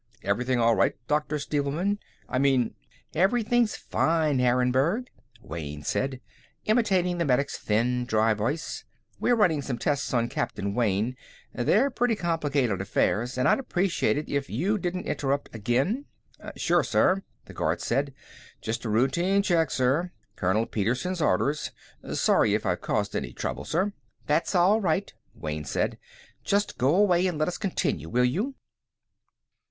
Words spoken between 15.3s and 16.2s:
again."